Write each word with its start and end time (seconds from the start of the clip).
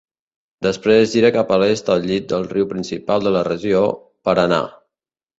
Després 0.67 1.09
gira 1.15 1.29
cap 1.35 1.51
a 1.51 1.59
l'est 1.63 1.91
al 1.95 2.01
llit 2.11 2.25
del 2.31 2.47
riu 2.53 2.67
principal 2.71 3.27
de 3.27 3.33
la 3.35 3.43
regió, 3.49 3.83
Paranà. 4.29 4.59